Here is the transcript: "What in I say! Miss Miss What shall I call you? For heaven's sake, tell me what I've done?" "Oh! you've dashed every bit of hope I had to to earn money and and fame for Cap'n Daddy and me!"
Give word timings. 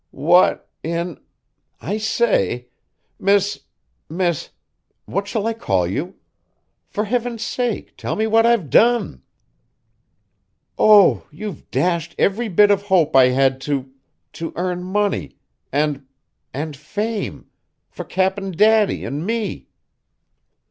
"What 0.09 0.67
in 0.81 1.19
I 1.79 1.99
say! 1.99 2.69
Miss 3.19 3.65
Miss 4.09 4.49
What 5.05 5.27
shall 5.27 5.45
I 5.45 5.53
call 5.53 5.85
you? 5.85 6.15
For 6.89 7.03
heaven's 7.05 7.43
sake, 7.43 7.95
tell 7.97 8.15
me 8.15 8.25
what 8.25 8.43
I've 8.43 8.71
done?" 8.71 9.21
"Oh! 10.79 11.27
you've 11.29 11.69
dashed 11.69 12.15
every 12.17 12.49
bit 12.49 12.71
of 12.71 12.81
hope 12.81 13.15
I 13.15 13.25
had 13.27 13.61
to 13.61 13.91
to 14.33 14.51
earn 14.55 14.81
money 14.81 15.37
and 15.71 16.07
and 16.51 16.75
fame 16.75 17.51
for 17.91 18.03
Cap'n 18.03 18.49
Daddy 18.53 19.05
and 19.05 19.23
me!" 19.23 19.67